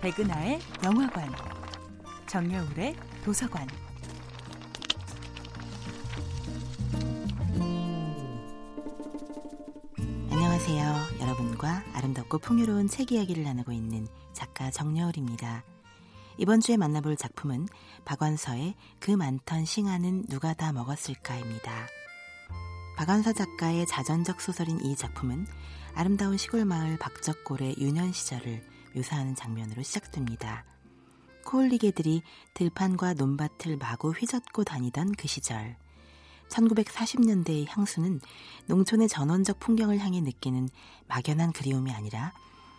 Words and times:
백은하의 0.00 0.60
영화관, 0.82 1.30
정여울의 2.26 2.96
도서관. 3.22 3.68
안녕하세요. 10.30 10.94
여러분과 11.20 11.84
아름답고 11.92 12.38
풍요로운 12.38 12.88
책 12.88 13.12
이야기를 13.12 13.44
나누고 13.44 13.72
있는 13.72 14.06
작가 14.32 14.70
정여울입니다. 14.70 15.64
이번 16.38 16.60
주에 16.60 16.78
만나볼 16.78 17.16
작품은 17.16 17.68
박완서의 18.06 18.76
그 19.00 19.10
많던 19.10 19.66
싱아는 19.66 20.24
누가 20.30 20.54
다 20.54 20.72
먹었을까입니다. 20.72 21.88
박완서 22.96 23.34
작가의 23.34 23.86
자전적 23.86 24.40
소설인 24.40 24.80
이 24.82 24.96
작품은 24.96 25.46
아름다운 25.94 26.38
시골 26.38 26.64
마을 26.64 26.96
박적골의 26.98 27.76
유년 27.78 28.12
시절을 28.12 28.79
묘사하는 28.94 29.34
장면으로 29.34 29.82
시작됩니다. 29.82 30.64
코올리개들이 31.44 32.22
들판과 32.54 33.14
논밭을 33.14 33.76
마구 33.76 34.10
휘젓고 34.10 34.64
다니던 34.64 35.12
그 35.12 35.26
시절. 35.28 35.76
1940년대의 36.48 37.66
향수는 37.68 38.20
농촌의 38.66 39.08
전원적 39.08 39.60
풍경을 39.60 39.98
향해 39.98 40.20
느끼는 40.20 40.68
막연한 41.08 41.52
그리움이 41.52 41.92
아니라 41.92 42.32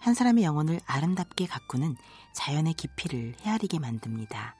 한 0.00 0.14
사람의 0.14 0.42
영혼을 0.42 0.80
아름답게 0.86 1.46
가꾸는 1.46 1.96
자연의 2.34 2.74
깊이를 2.74 3.36
헤아리게 3.42 3.78
만듭니다. 3.78 4.56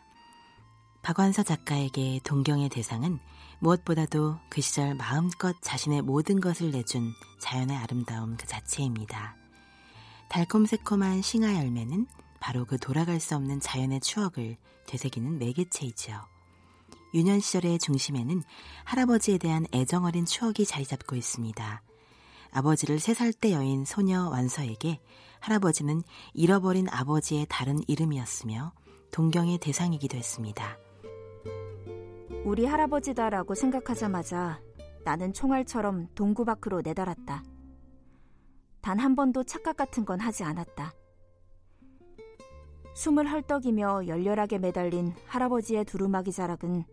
박완서 1.03 1.43
작가에게 1.43 2.21
동경의 2.23 2.69
대상은 2.69 3.19
무엇보다도 3.59 4.39
그 4.49 4.61
시절 4.61 4.95
마음껏 4.95 5.57
자신의 5.61 6.03
모든 6.03 6.41
것을 6.41 6.71
내준 6.71 7.13
자연의 7.41 7.77
아름다움 7.77 8.37
그 8.37 8.47
자체입니다. 8.47 9.42
달콤새콤한 10.33 11.21
싱하 11.21 11.59
열매는 11.59 12.07
바로 12.41 12.65
그 12.65 12.79
돌아갈 12.79 13.21
수 13.21 13.37
없는 13.37 13.61
자연의 13.61 14.01
추억을 14.01 14.57
되새기는 14.87 15.39
매개체이지요. 15.39 16.23
유년 17.13 17.39
시절의 17.39 17.79
중심에는 17.79 18.43
할아버지에 18.85 19.37
대한 19.37 19.67
애정 19.75 20.07
어린 20.07 20.25
추억이 20.25 20.65
자리 20.67 20.87
잡고 20.87 21.17
있습니다. 21.17 21.83
아버지를 22.51 22.99
세살때 22.99 23.53
여인 23.53 23.85
소녀 23.85 24.31
완서에게 24.31 25.01
할아버지는 25.41 26.03
잃어버린 26.33 26.89
아버지의 26.89 27.45
다른 27.51 27.83
이름이었으며 27.87 28.73
동경의 29.11 29.59
대상이기도 29.59 30.17
했습니다. 30.17 30.79
우리 32.47 32.65
할아버지다라고 32.65 33.55
생각하자마자 33.55 34.63
나는 35.05 35.35
총알처럼 35.35 36.09
동구 36.15 36.47
밖으로 36.47 36.81
내달았다. 36.81 37.43
단 38.83 38.99
한 38.99 39.15
번도 39.15 39.45
착각 39.45 39.77
같은 39.77 40.05
건 40.05 40.21
하지 40.21 40.45
않았다. 40.45 40.93
숨을 42.95 43.31
헐떡이며 43.31 44.07
열렬하게 44.07 44.59
매달린 44.59 45.15
할아버지의 45.27 45.85
두루마기 45.87 46.33
자락은 46.33 46.85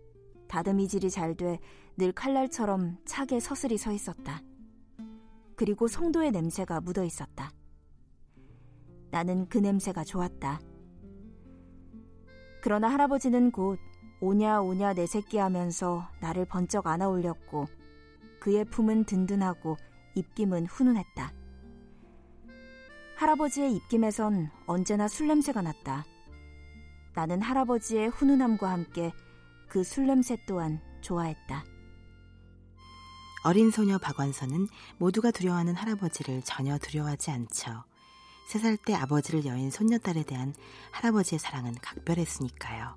다듬이질이 0.47 1.09
잘 1.09 1.35
돼 1.35 1.59
늘 1.97 2.13
칼날처럼 2.13 2.97
차게 3.03 3.41
서슬이 3.41 3.77
서 3.77 3.91
있었다. 3.91 4.41
그리고 5.57 5.89
송도의 5.89 6.31
냄새가 6.31 6.79
묻어 6.79 7.03
있었다. 7.03 7.51
나는 9.11 9.49
그 9.49 9.57
냄새가 9.57 10.05
좋았다. 10.05 10.61
그러나 12.61 12.87
할아버지는 12.87 13.51
곧 13.51 13.79
오냐 14.21 14.61
오냐 14.61 14.93
내 14.93 15.05
새끼 15.07 15.39
하면서 15.39 16.07
나를 16.21 16.45
번쩍 16.45 16.87
안아 16.87 17.09
올렸고 17.09 17.65
그의 18.39 18.63
품은 18.63 19.03
든든하고 19.03 19.75
입김은 20.15 20.67
훈훈했다. 20.67 21.33
할아버지의 23.19 23.75
입김에선 23.75 24.49
언제나 24.65 25.09
술 25.09 25.27
냄새가 25.27 25.61
났다. 25.61 26.05
나는 27.15 27.41
할아버지의 27.41 28.07
훈훈함과 28.07 28.71
함께 28.71 29.11
그 29.67 29.83
술 29.83 30.07
냄새 30.07 30.37
또한 30.47 30.79
좋아했다. 31.01 31.65
어린 33.43 33.71
소녀 33.71 33.97
박완서는 33.97 34.67
모두가 34.99 35.31
두려워하는 35.31 35.75
할아버지를 35.75 36.43
전혀 36.45 36.77
두려워하지 36.77 37.31
않죠. 37.31 37.83
세 38.47 38.59
살 38.59 38.77
때 38.77 38.95
아버지를 38.95 39.45
여인 39.45 39.69
손녀딸에 39.69 40.23
대한 40.23 40.55
할아버지의 40.93 41.39
사랑은 41.39 41.75
각별했으니까요. 41.81 42.95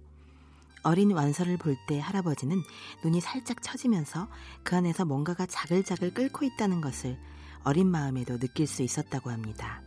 어린 0.84 1.10
완서를 1.10 1.56
볼 1.56 1.76
때 1.88 1.98
할아버지는 1.98 2.62
눈이 3.02 3.20
살짝 3.20 3.60
처지면서 3.60 4.28
그 4.62 4.76
안에서 4.76 5.04
뭔가가 5.04 5.46
자글자글 5.46 6.14
끓고 6.14 6.44
있다는 6.44 6.80
것을 6.80 7.18
어린 7.64 7.88
마음에도 7.88 8.38
느낄 8.38 8.68
수 8.68 8.82
있었다고 8.84 9.28
합니다. 9.30 9.82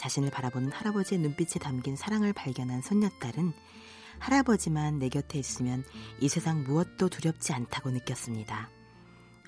자신을 0.00 0.30
바라보는 0.30 0.72
할아버지의 0.72 1.20
눈빛에 1.20 1.60
담긴 1.60 1.94
사랑을 1.94 2.32
발견한 2.32 2.80
손녀딸은 2.80 3.52
할아버지만 4.18 4.98
내 4.98 5.10
곁에 5.10 5.38
있으면 5.38 5.84
이 6.20 6.28
세상 6.28 6.64
무엇도 6.64 7.10
두렵지 7.10 7.52
않다고 7.52 7.90
느꼈습니다. 7.90 8.70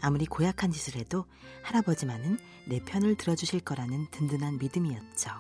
아무리 0.02 0.26
고약한 0.26 0.70
짓을 0.70 0.96
해도 0.96 1.24
할아버지만은 1.62 2.38
내 2.66 2.80
편을 2.80 3.14
들어주실 3.14 3.60
거라는 3.60 4.08
든든한 4.10 4.58
믿음이었죠. 4.58 5.30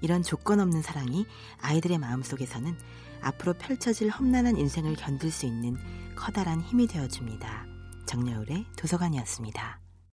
이런 0.00 0.22
조건 0.22 0.60
없는 0.60 0.80
사랑이 0.80 1.26
아이들의 1.60 1.98
마음속에서는 1.98 2.78
앞으로 3.20 3.52
펼쳐질 3.54 4.08
험난한 4.08 4.56
인생을 4.56 4.96
견딜 4.96 5.30
수 5.30 5.44
있는 5.44 5.76
커다란 6.16 6.62
힘이 6.62 6.86
되어줍니다. 6.86 7.66
정여울의 8.06 8.66
도서관이었습니다. 8.76 9.81